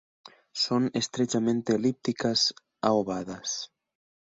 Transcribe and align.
Son 0.63 0.83
estrechamente 1.01 1.69
elípticas 1.77 2.39
a 2.81 2.89
ovadas. 3.01 3.49